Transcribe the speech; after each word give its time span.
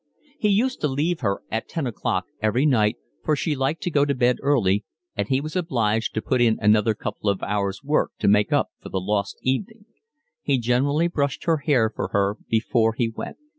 He 0.39 0.49
used 0.49 0.81
to 0.81 0.87
leave 0.87 1.19
her 1.19 1.43
at 1.51 1.69
ten 1.69 1.85
o'clock 1.85 2.25
every 2.41 2.65
night, 2.65 2.97
for 3.23 3.35
she 3.35 3.55
liked 3.55 3.83
to 3.83 3.91
go 3.91 4.03
to 4.03 4.15
bed 4.15 4.39
early, 4.41 4.83
and 5.15 5.27
he 5.27 5.39
was 5.39 5.55
obliged 5.55 6.15
to 6.15 6.23
put 6.23 6.41
in 6.41 6.57
another 6.59 6.95
couple 6.95 7.29
of 7.29 7.43
hours' 7.43 7.83
work 7.83 8.13
to 8.17 8.27
make 8.27 8.51
up 8.51 8.71
for 8.81 8.89
the 8.89 8.99
lost 8.99 9.37
evening. 9.43 9.85
He 10.41 10.57
generally 10.57 11.07
brushed 11.07 11.43
her 11.43 11.57
hair 11.57 11.91
for 11.95 12.07
her 12.13 12.37
before 12.49 12.95
he 12.97 13.09
went. 13.09 13.37